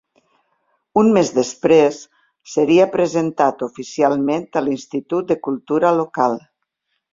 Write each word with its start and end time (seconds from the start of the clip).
Un 1.01 1.11
mes 1.17 1.29
després, 1.35 1.99
seria 2.55 2.89
presentat 2.97 3.63
oficialment 3.69 4.49
a 4.63 4.67
l'Institut 4.69 5.31
de 5.35 5.41
Cultura 5.51 5.95
local. 6.03 6.43